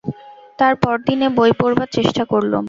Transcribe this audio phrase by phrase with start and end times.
[0.59, 2.59] তার পরদিনে বই পড়বার চেষ্টা করলুম।